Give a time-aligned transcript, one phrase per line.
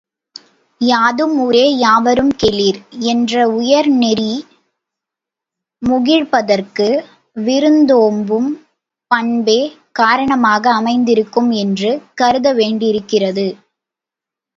[0.81, 2.79] யாதும் ஊரே யாவரும் கேளிர்
[3.03, 4.31] என்ற உயர் நெறி
[5.81, 6.87] முகிழ்ப்பதற்கு
[7.37, 8.49] விருந்தோம்பும்
[9.11, 9.61] பண்பே
[9.91, 11.91] காரணமாக அமைந்திருக்கும் என்று
[12.21, 13.47] கருதவேண்டியிருக்கிறது.